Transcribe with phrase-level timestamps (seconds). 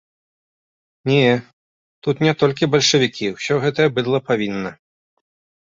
[1.11, 1.25] Не,
[2.07, 4.77] тут не толькі бальшавікі, усё гэтае быдла павінна.